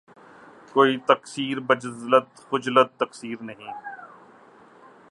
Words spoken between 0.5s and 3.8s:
کوئی تقصیر بجُز خجلتِ تقصیر نہیں